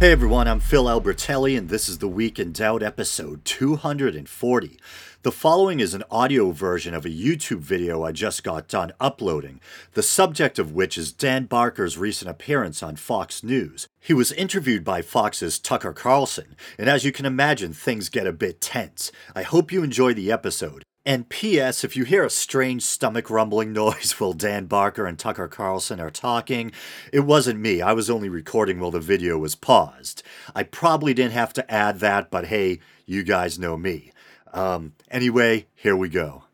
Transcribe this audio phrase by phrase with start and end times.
[0.00, 4.78] Hey everyone, I'm Phil Albertelli, and this is the Week in Doubt episode 240.
[5.20, 9.60] The following is an audio version of a YouTube video I just got done uploading,
[9.92, 13.88] the subject of which is Dan Barker's recent appearance on Fox News.
[14.00, 18.32] He was interviewed by Fox's Tucker Carlson, and as you can imagine, things get a
[18.32, 19.12] bit tense.
[19.36, 20.82] I hope you enjoy the episode.
[21.06, 21.82] And P.S.
[21.82, 26.10] If you hear a strange stomach rumbling noise while Dan Barker and Tucker Carlson are
[26.10, 26.72] talking,
[27.10, 27.80] it wasn't me.
[27.80, 30.22] I was only recording while the video was paused.
[30.54, 34.12] I probably didn't have to add that, but hey, you guys know me.
[34.52, 36.44] Um, anyway, here we go.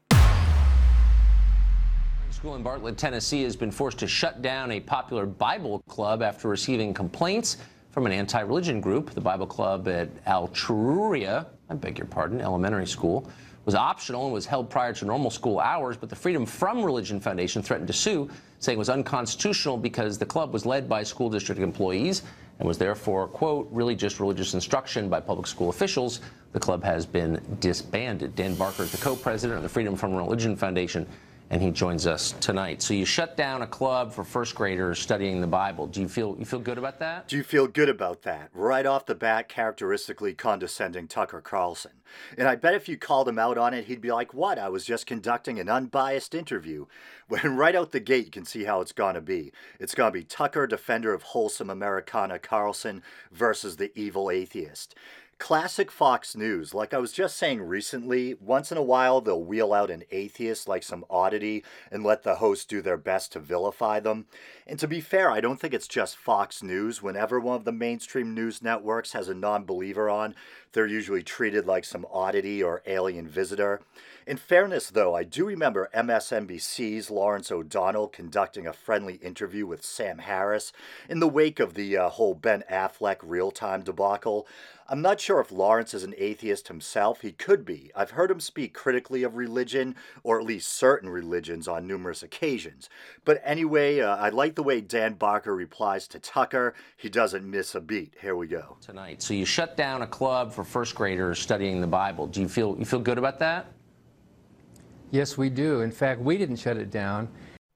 [2.31, 6.49] School in Bartlett, Tennessee has been forced to shut down a popular Bible club after
[6.49, 7.57] receiving complaints
[7.91, 9.11] from an anti religion group.
[9.11, 13.29] The Bible club at Altruria, I beg your pardon, elementary school
[13.67, 17.21] was optional and was held prior to normal school hours, but the Freedom from Religion
[17.21, 18.31] Foundation threatened to sue,
[18.61, 22.23] saying it was unconstitutional because the club was led by school district employees
[22.59, 26.21] and was therefore, quote, really just religious instruction by public school officials.
[26.53, 28.35] The club has been disbanded.
[28.37, 31.07] Dan Barker is the co-president of the Freedom from Religion Foundation
[31.51, 32.83] and he joins us tonight.
[32.83, 35.87] So you shut down a club for first graders studying the Bible.
[35.87, 37.29] Do you feel you feel good about that?
[37.29, 38.51] Do you feel good about that?
[38.53, 41.93] Right off the bat, characteristically condescending Tucker Carlson.
[42.37, 44.59] And I bet if you called him out on it, he'd be like, "What?
[44.59, 46.87] I was just conducting an unbiased interview."
[47.29, 49.51] When right out the gate, you can see how it's gonna be.
[49.81, 54.95] It's gonna be Tucker, defender of wholesome Americana Carlson, versus the evil atheist.
[55.39, 56.73] Classic Fox News.
[56.73, 60.67] Like I was just saying recently, once in a while they'll wheel out an atheist
[60.67, 64.27] like some oddity and let the host do their best to vilify them.
[64.67, 67.03] And to be fair, I don't think it's just Fox News.
[67.03, 70.35] Whenever one of the mainstream news networks has a non believer on,
[70.77, 73.81] they're usually treated like some oddity or alien visitor.
[74.27, 80.19] In fairness, though, I do remember MSNBC's Lawrence O'Donnell conducting a friendly interview with Sam
[80.19, 80.75] Harris
[81.09, 84.47] in the wake of the uh, whole Ben Affleck real time debacle.
[84.89, 87.23] I'm not sure if Lawrence is an atheist himself.
[87.23, 87.91] He could be.
[87.97, 92.89] I've heard him speak critically of religion, or at least certain religions, on numerous occasions.
[93.25, 96.75] But anyway, uh, I like the way Dan Barker replies to Tucker.
[96.97, 98.15] He doesn't miss a beat.
[98.21, 98.77] Here we go.
[98.81, 99.23] Tonight.
[99.23, 102.27] So you shut down a club for first graders studying the Bible.
[102.27, 103.73] Do you feel you feel good about that?
[105.11, 105.81] Yes, we do.
[105.81, 107.29] In fact, we didn't shut it down.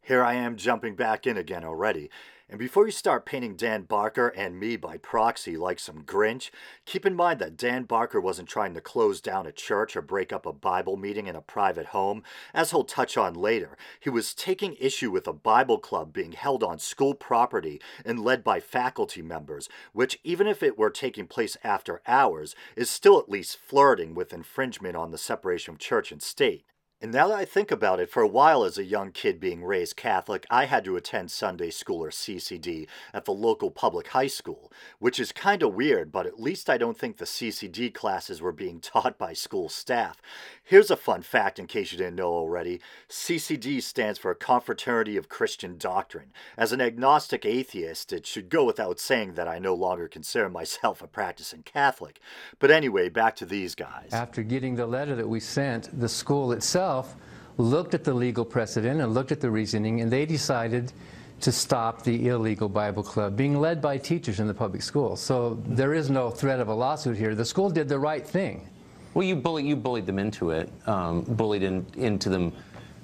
[0.03, 2.11] Here I am jumping back in again already.
[2.50, 6.50] And before you start painting Dan Barker and me by proxy like some Grinch,
[6.84, 10.33] keep in mind that Dan Barker wasn't trying to close down a church or break
[10.33, 13.77] up a Bible meeting in a private home, as he'll touch on later.
[14.00, 18.43] He was taking issue with a Bible club being held on school property and led
[18.43, 23.31] by faculty members, which, even if it were taking place after hours, is still at
[23.31, 26.65] least flirting with infringement on the separation of church and state.
[27.03, 29.65] And now that I think about it, for a while as a young kid being
[29.65, 34.27] raised Catholic, I had to attend Sunday school or CCD at the local public high
[34.27, 38.43] school, which is kind of weird, but at least I don't think the CCD classes
[38.43, 40.21] were being taught by school staff.
[40.62, 45.17] Here's a fun fact in case you didn't know already CCD stands for a Confraternity
[45.17, 46.34] of Christian Doctrine.
[46.59, 51.00] As an agnostic atheist, it should go without saying that I no longer consider myself
[51.00, 52.21] a practicing Catholic.
[52.59, 54.11] But anyway, back to these guys.
[54.12, 57.17] After getting the letter that we sent, the school itself itself
[57.56, 60.93] looked at the legal precedent and looked at the reasoning, and they decided
[61.41, 65.21] to stop the illegal Bible club being led by teachers in the public schools.
[65.21, 67.34] So there is no threat of a lawsuit here.
[67.34, 68.69] The school did the right thing.
[69.15, 72.53] Well, you bully, you bullied them into it, um, bullied in, into them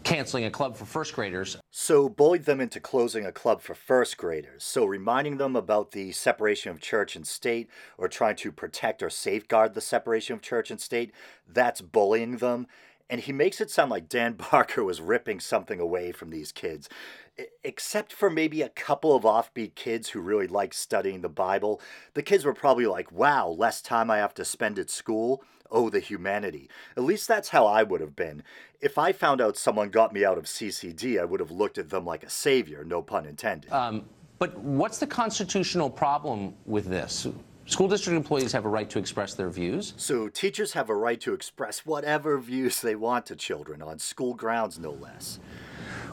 [0.05, 1.57] canceling a club for first graders.
[1.73, 4.63] So, bullied them into closing a club for first graders.
[4.63, 9.11] So, reminding them about the separation of church and state or trying to protect or
[9.11, 11.13] safeguard the separation of church and state,
[11.49, 12.69] that's bullying them.
[13.09, 16.89] And he makes it sound like Dan Barker was ripping something away from these kids.
[17.63, 21.81] Except for maybe a couple of offbeat kids who really like studying the Bible,
[22.15, 25.45] the kids were probably like, wow, less time I have to spend at school.
[25.71, 26.71] Oh, the humanity.
[26.97, 28.43] At least that's how I would have been.
[28.81, 31.91] If I found out someone got me out of CCD, I would have looked at
[31.91, 33.71] them like a savior, no pun intended.
[33.71, 34.09] Um,
[34.39, 37.27] but what's the constitutional problem with this?
[37.67, 39.93] School district employees have a right to express their views.
[39.97, 44.35] So teachers have a right to express whatever views they want to children on school
[44.35, 45.41] grounds, no less.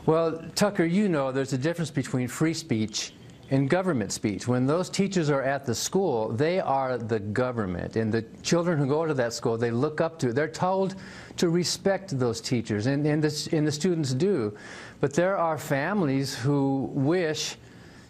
[0.08, 3.14] Well, Tucker, you know there's a difference between free speech
[3.52, 4.48] and government speech.
[4.48, 7.98] When those teachers are at the school, they are the government.
[7.98, 10.96] And the children who go to that school, they look up to, they're told
[11.38, 14.58] to respect those teachers, and, and, the, and the students do.
[15.02, 17.58] But there are families who wish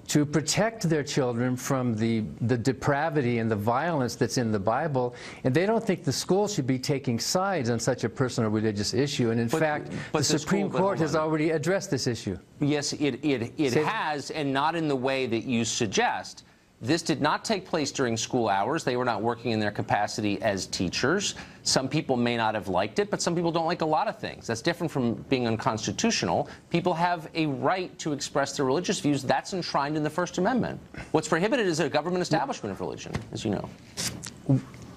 [0.08, 5.16] to protect their children from the, the depravity and the violence that's in the Bible.
[5.44, 8.94] And they don't think the school should be taking sides on such a personal religious
[8.94, 9.32] issue.
[9.32, 12.38] And in but, fact, but the, the, Supreme school, Court has already addressed this issue.
[12.60, 16.44] Yes, it, it, it has, and not in the way that you suggest.
[16.84, 18.84] This did not take place during school hours.
[18.84, 21.36] They were not working in their capacity as teachers.
[21.64, 24.20] Some people may not have liked it, but some people don't like a lot of
[24.20, 24.48] things.
[24.48, 26.50] That's different from being unconstitutional.
[26.70, 29.24] People have a right to express their religious views.
[29.24, 30.78] That's enshrined in the First Amendment.
[31.12, 33.70] What's prohibited is a government establishment of religion, as you know.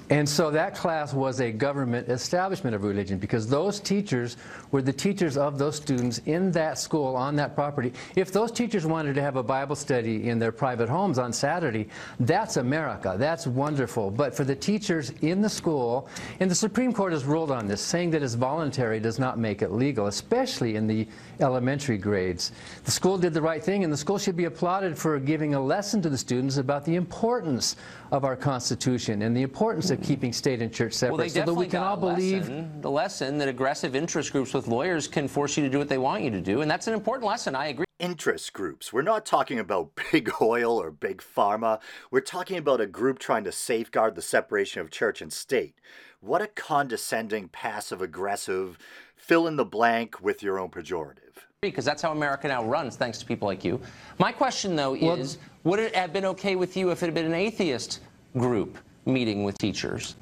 [0.09, 4.37] And so that class was a government establishment of religion because those teachers
[4.71, 7.93] were the teachers of those students in that school on that property.
[8.15, 11.89] If those teachers wanted to have a Bible study in their private homes on Saturday,
[12.21, 13.17] that's America.
[13.19, 14.13] That's wonderful.
[14.13, 17.81] But for the teachers in the school, and the Supreme Court has ruled on this,
[17.81, 21.09] saying that it's voluntary does not make it legal, especially in the
[21.41, 22.53] elementary grades.
[22.85, 25.61] The school did the right thing, and the school should be applauded for giving a
[25.61, 27.75] lesson to the students about the importance
[28.13, 31.55] of our Constitution and the importance of keeping state and church separate well, so that
[31.55, 35.57] we can all believe lesson, the lesson that aggressive interest groups with lawyers can force
[35.57, 37.55] you to do what they want you to do and that's an important lesson.
[37.55, 37.87] I agree.
[37.99, 38.93] Interest groups.
[38.93, 41.81] We're not talking about big oil or big pharma.
[42.11, 45.75] We're talking about a group trying to safeguard the separation of church and state.
[46.21, 48.79] What a condescending passive aggressive
[49.17, 51.21] fill in the blank with your own pejorative.
[51.61, 53.81] Because that's how America now runs, thanks to people like you.
[54.19, 57.27] My question, though, is would it have been okay with you if it had been
[57.27, 58.01] an atheist
[58.37, 60.17] group meeting with teachers?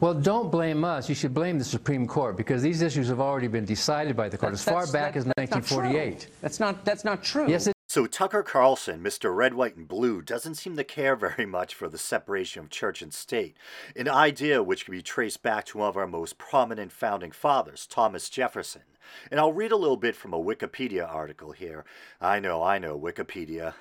[0.00, 1.08] Well, don't blame us.
[1.08, 4.36] You should blame the Supreme Court because these issues have already been decided by the
[4.36, 6.28] court That's- as far back that- as that's not 1948.
[6.40, 7.48] That's not that's not true.
[7.48, 9.34] Yes, it So Tucker Carlson, Mr.
[9.34, 13.02] Red, White, and Blue, doesn't seem to care very much for the separation of church
[13.02, 13.56] and state,
[13.94, 17.86] an idea which can be traced back to one of our most prominent founding fathers,
[17.86, 18.82] Thomas Jefferson.
[19.30, 21.84] And I'll read a little bit from a Wikipedia article here.
[22.20, 23.74] I know, I know, Wikipedia.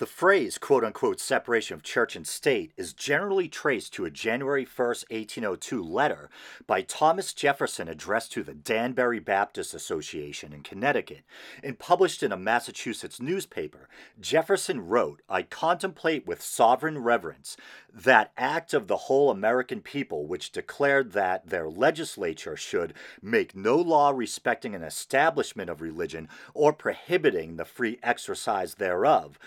[0.00, 4.64] The phrase, quote unquote, separation of church and state is generally traced to a January
[4.64, 6.30] 1st, 1802 letter
[6.66, 11.20] by Thomas Jefferson addressed to the Danbury Baptist Association in Connecticut
[11.62, 13.90] and published in a Massachusetts newspaper.
[14.18, 17.58] Jefferson wrote, I contemplate with sovereign reverence
[17.92, 23.76] that act of the whole American people which declared that their legislature should make no
[23.76, 29.38] law respecting an establishment of religion or prohibiting the free exercise thereof,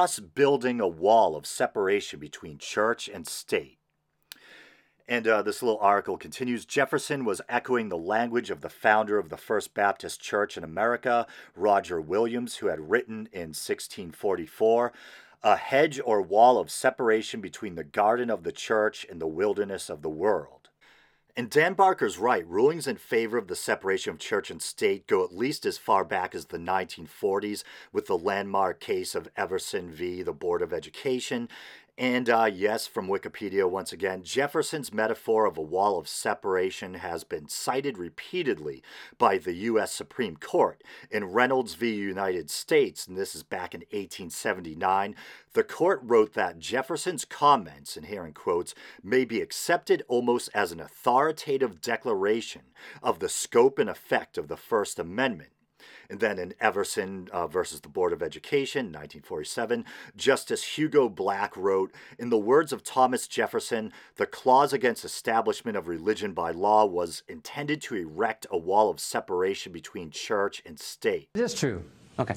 [0.00, 3.76] thus building a wall of separation between church and state.
[5.06, 9.28] And uh, this little article continues Jefferson was echoing the language of the founder of
[9.28, 14.90] the First Baptist Church in America, Roger Williams, who had written in 1644
[15.42, 19.90] a hedge or wall of separation between the garden of the church and the wilderness
[19.90, 20.59] of the world.
[21.40, 22.46] And Dan Barker's right.
[22.46, 26.04] Rulings in favor of the separation of church and state go at least as far
[26.04, 27.64] back as the 1940s
[27.94, 30.22] with the landmark case of Everson v.
[30.22, 31.48] the Board of Education.
[31.98, 37.24] And uh, yes, from Wikipedia once again, Jefferson's metaphor of a wall of separation has
[37.24, 38.82] been cited repeatedly
[39.18, 39.92] by the U.S.
[39.92, 40.82] Supreme Court.
[41.10, 41.94] In Reynolds v.
[41.94, 45.14] United States, and this is back in 1879,
[45.52, 50.72] the court wrote that Jefferson's comments, and here in quotes, may be accepted almost as
[50.72, 52.62] an authoritative declaration
[53.02, 55.50] of the scope and effect of the First Amendment.
[56.10, 59.84] And then in Everson uh, versus the Board of Education, 1947,
[60.16, 65.86] Justice Hugo Black wrote In the words of Thomas Jefferson, the clause against establishment of
[65.86, 71.28] religion by law was intended to erect a wall of separation between church and state.
[71.34, 71.84] It is true.
[72.20, 72.34] Okay.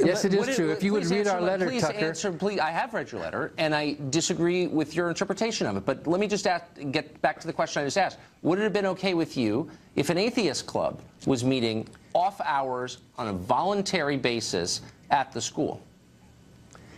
[0.00, 0.72] Yes, it is Would true.
[0.72, 2.06] If you would read our letter, please Tucker.
[2.06, 5.86] Answer, please, I have read your letter, and I disagree with your interpretation of it.
[5.86, 8.18] But let me just ask, get back to the question I just asked.
[8.42, 12.98] Would it have been okay with you if an atheist club was meeting off hours
[13.16, 15.80] on a voluntary basis at the school?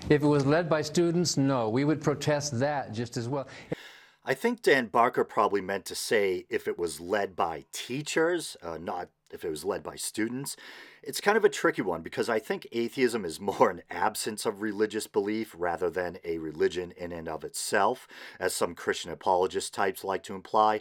[0.09, 1.69] If it was led by students, no.
[1.69, 3.47] We would protest that just as well.
[4.27, 8.79] I think Dan Barker probably meant to say if it was led by teachers, uh,
[8.79, 10.57] not if it was led by students.
[11.03, 14.63] It's kind of a tricky one because I think atheism is more an absence of
[14.63, 18.09] religious belief rather than a religion in and of itself,
[18.41, 20.81] as some Christian apologist types like to imply.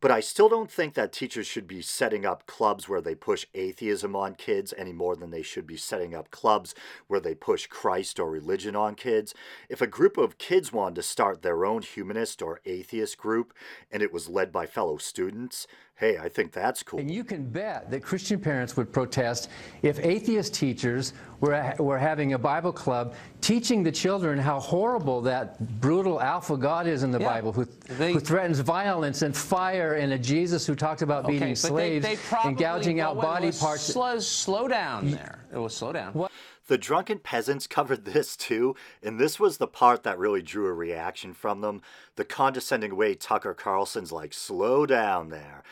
[0.00, 3.44] But I still don't think that teachers should be setting up clubs where they push
[3.54, 6.74] atheism on kids any more than they should be setting up clubs
[7.06, 9.34] where they push Christ or religion on kids.
[9.68, 13.52] If a group of kids wanted to start their own humanist or atheist group
[13.90, 15.66] and it was led by fellow students,
[16.00, 16.98] hey, I think that's cool.
[16.98, 19.50] And you can bet that Christian parents would protest
[19.82, 25.78] if atheist teachers were, were having a Bible club teaching the children how horrible that
[25.80, 27.28] brutal alpha God is in the Yeah.
[27.28, 27.66] Bible, who,
[27.98, 31.62] They- who threatens violence and fire, and a Jesus who talked about beating Okay, but
[31.62, 33.82] they- slaves they probably- and gouging out well, body was parts.
[33.82, 35.44] Slow, slow down there.
[35.52, 36.28] It was slow down.
[36.66, 40.72] The drunken peasants covered this too, and this was the part that really drew a
[40.72, 41.82] reaction from them.
[42.16, 45.62] The condescending way Tucker Carlson's like, slow down there.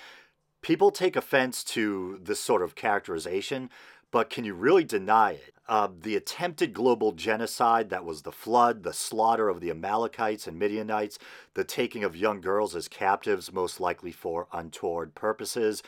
[0.62, 3.70] People take offense to this sort of characterization,
[4.10, 5.54] but can you really deny it?
[5.68, 10.58] Uh, the attempted global genocide that was the flood, the slaughter of the Amalekites and
[10.58, 11.18] Midianites,
[11.54, 15.82] the taking of young girls as captives, most likely for untoward purposes,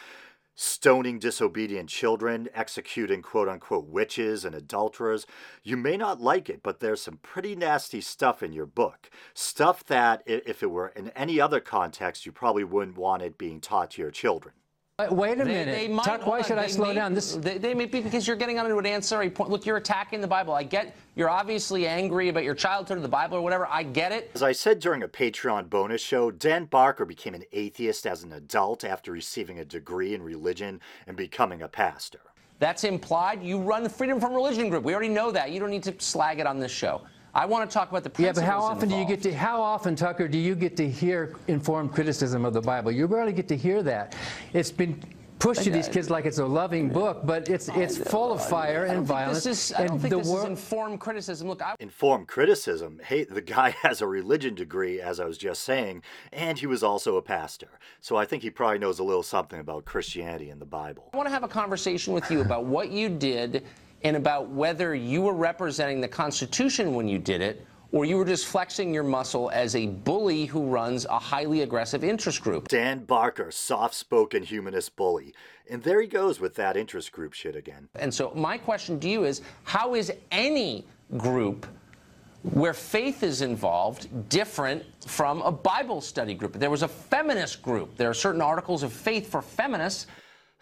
[0.60, 5.26] stoning disobedient children, executing quote unquote witches and adulterers.
[5.62, 9.08] You may not like it, but there's some pretty nasty stuff in your book.
[9.32, 13.62] Stuff that, if it were in any other context, you probably wouldn't want it being
[13.62, 14.54] taught to your children.
[15.09, 15.75] Uh, wait a they, minute.
[15.75, 17.14] They might, Tuck, why should I slow may, down?
[17.14, 19.50] This they, they, may be because you're getting onto an ancillary point.
[19.50, 20.54] Look, you're attacking the Bible.
[20.54, 23.66] I get you're obviously angry about your childhood of the Bible or whatever.
[23.69, 24.30] I get it.
[24.35, 28.33] As I said during a Patreon bonus show, Dan Barker became an atheist as an
[28.33, 32.21] adult after receiving a degree in religion and becoming a pastor.
[32.59, 33.42] That's implied.
[33.42, 34.85] You run the Freedom from Religion group.
[34.85, 35.50] We already know that.
[35.50, 37.00] You don't need to slag it on this show.
[37.34, 38.42] I want to talk about the principles.
[38.42, 39.08] Yeah, but how often involved.
[39.08, 39.37] do you get to?
[39.37, 42.90] How often, Tucker, do you get to hear informed criticism of the Bible?
[42.90, 44.16] You rarely get to hear that.
[44.52, 45.00] It's been
[45.40, 48.84] pushed to these kids like it's a loving book, but it's it's full of fire
[48.84, 49.44] and violence.
[49.44, 51.49] This Is, I don't think this is informed criticism.
[51.49, 51.75] Look, I...
[51.80, 53.00] informed criticism.
[53.04, 56.82] Hey, the guy has a religion degree, as I was just saying, and he was
[56.82, 57.68] also a pastor.
[58.00, 61.10] So I think he probably knows a little something about Christianity and the Bible.
[61.14, 63.64] I want to have a conversation with you about what you did
[64.02, 68.25] and about whether you were representing the Constitution when you did it or you were
[68.25, 72.69] just flexing your muscle as a bully who runs a highly aggressive interest group.
[72.69, 75.35] Dan Barker, soft spoken humanist bully.
[75.69, 77.88] And there he goes with that interest group shit again.
[77.97, 81.66] And so, my question to you is how is any group
[82.42, 86.54] where faith is involved different from a Bible study group?
[86.54, 87.97] There was a feminist group.
[87.97, 90.07] There are certain articles of faith for feminists.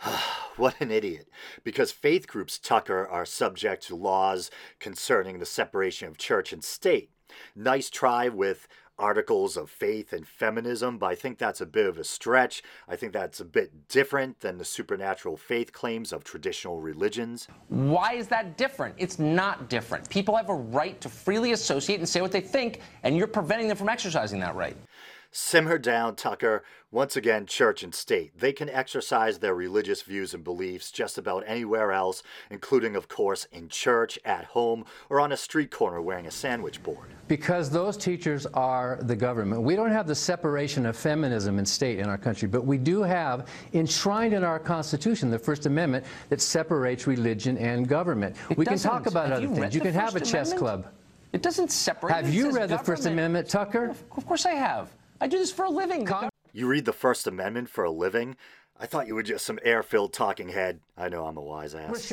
[0.56, 1.28] what an idiot.
[1.64, 7.10] Because faith groups, Tucker, are subject to laws concerning the separation of church and state.
[7.54, 11.98] Nice try with articles of faith and feminism, but I think that's a bit of
[11.98, 12.62] a stretch.
[12.88, 17.46] I think that's a bit different than the supernatural faith claims of traditional religions.
[17.68, 18.96] Why is that different?
[18.98, 20.08] It's not different.
[20.08, 23.68] People have a right to freely associate and say what they think, and you're preventing
[23.68, 24.76] them from exercising that right.
[25.30, 26.64] Simmer down, Tucker.
[26.90, 28.38] Once again, church and state.
[28.38, 33.44] They can exercise their religious views and beliefs just about anywhere else, including, of course,
[33.52, 37.10] in church, at home, or on a street corner wearing a sandwich board.
[37.28, 39.62] Because those teachers are the government.
[39.62, 43.02] We don't have the separation of feminism and state in our country, but we do
[43.02, 48.34] have enshrined in our Constitution the First Amendment that separates religion and government.
[48.48, 49.74] It we can talk about other things.
[49.74, 50.58] You can have a chess Amendment?
[50.82, 50.94] club.
[51.34, 52.14] It doesn't separate.
[52.14, 53.94] Have you read the First Amendment, Tucker?
[54.16, 54.90] Of course I have.
[55.20, 56.04] I do this for a living.
[56.04, 58.36] Con- you read the First Amendment for a living?
[58.80, 60.80] I thought you were just some air-filled talking head.
[60.96, 62.12] I know I'm a wise ass.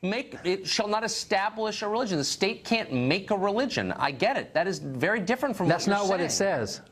[0.00, 2.18] Make it shall not establish a religion.
[2.18, 3.90] The state can't make a religion.
[3.92, 4.54] I get it.
[4.54, 5.66] That is very different from.
[5.66, 6.82] What that's what not what it says.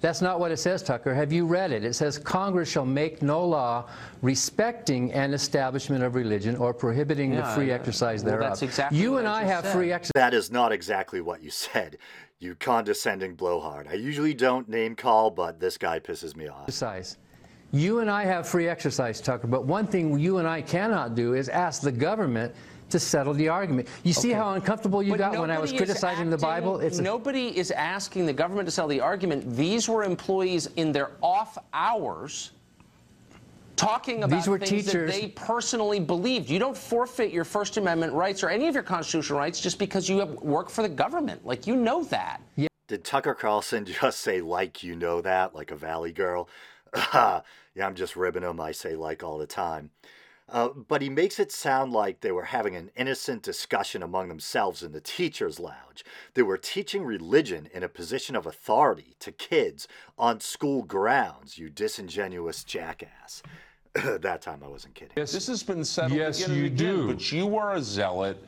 [0.00, 1.14] That's not what it says, Tucker.
[1.14, 1.82] Have you read it?
[1.82, 3.88] It says Congress shall make no law
[4.20, 8.50] respecting an establishment of religion or prohibiting yeah, the free exercise well, thereof.
[8.50, 9.72] That's exactly you and I have said.
[9.72, 10.12] free exercise.
[10.14, 11.98] That is not exactly what you said.
[12.38, 13.88] You condescending blowhard.
[13.88, 16.64] I usually don't name call, but this guy pisses me off.
[16.64, 17.16] Exercise.
[17.72, 21.32] You and I have free exercise, Tucker, but one thing you and I cannot do
[21.32, 22.54] is ask the government
[22.90, 23.88] to settle the argument.
[24.04, 24.38] You see okay.
[24.38, 26.78] how uncomfortable you but got when I was criticizing acting, the Bible?
[26.78, 29.56] It's nobody a, is asking the government to settle the argument.
[29.56, 32.52] These were employees in their off hours
[33.76, 35.12] talking about These were things teachers.
[35.12, 36.50] that they personally believed.
[36.50, 40.08] You don't forfeit your First Amendment rights or any of your constitutional rights just because
[40.08, 41.44] you work for the government.
[41.46, 42.40] Like, you know that.
[42.56, 42.68] Yeah.
[42.88, 46.48] Did Tucker Carlson just say, like you know that, like a Valley girl?
[47.14, 47.42] yeah,
[47.80, 48.60] I'm just ribbing him.
[48.60, 49.90] I say like all the time.
[50.48, 54.84] Uh, but he makes it sound like they were having an innocent discussion among themselves
[54.84, 56.04] in the teacher's lounge.
[56.34, 61.68] They were teaching religion in a position of authority to kids on school grounds, you
[61.68, 63.42] disingenuous jackass.
[64.20, 65.12] that time I wasn't kidding.
[65.16, 67.06] Yes, this has been settled yes, again and you again, do.
[67.08, 68.42] but you are a zealot.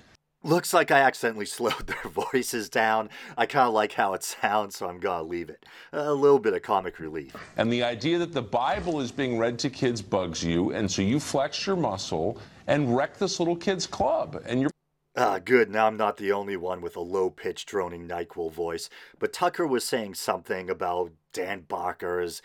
[0.45, 3.11] Looks like I accidentally slowed their voices down.
[3.37, 5.67] I kind of like how it sounds, so I'm going to leave it.
[5.93, 7.35] A little bit of comic relief.
[7.57, 11.03] And the idea that the Bible is being read to kids bugs you, and so
[11.03, 12.39] you flex your muscle
[12.69, 14.43] and wreck this little kid's club.
[14.47, 14.71] And you're
[15.17, 15.69] Ah, good.
[15.69, 18.89] Now I'm not the only one with a low pitched, droning NyQuil voice.
[19.19, 22.41] But Tucker was saying something about Dan Barker's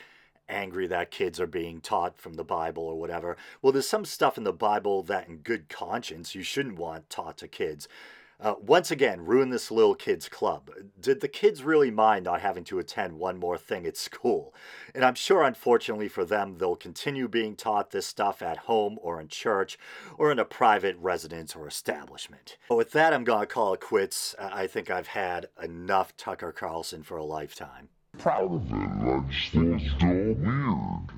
[0.50, 3.38] angry that kids are being taught from the Bible or whatever.
[3.62, 7.38] Well, there's some stuff in the Bible that, in good conscience, you shouldn't want taught
[7.40, 7.88] to kids.
[8.44, 10.70] Uh, once again, ruin this little kid's club.
[11.00, 14.54] Did the kids really mind not having to attend one more thing at school?
[14.94, 19.22] And I'm sure, unfortunately for them, they'll continue being taught this stuff at home or
[19.22, 19.78] in church
[20.18, 22.58] or in a private residence or establishment.
[22.68, 24.36] But with that, I'm going to call it quits.
[24.38, 28.76] I think I've had enough Tucker Carlson for a lifetime proud of it.
[28.76, 31.13] I just think it's all weird.